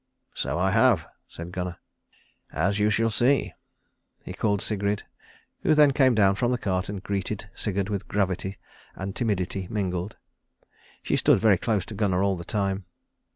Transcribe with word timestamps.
"So 0.33 0.57
I 0.57 0.71
have," 0.71 1.05
said 1.27 1.51
Gunnar, 1.51 1.77
"as 2.51 2.79
you 2.79 2.89
shall 2.89 3.11
see." 3.11 3.53
He 4.25 4.33
called 4.33 4.63
Sigrid, 4.63 5.03
who 5.61 5.75
then 5.75 5.91
came 5.93 6.15
down 6.15 6.33
from 6.33 6.49
the 6.51 6.57
cart 6.57 6.89
and 6.89 7.03
greeted 7.03 7.51
Sigurd 7.53 7.87
with 7.89 8.07
gravity 8.07 8.57
and 8.95 9.15
timidity 9.15 9.67
mingled. 9.69 10.17
She 11.03 11.15
stood 11.17 11.39
very 11.39 11.59
close 11.59 11.85
to 11.85 11.93
Gunnar 11.93 12.23
all 12.23 12.35
the 12.35 12.43
time. 12.43 12.85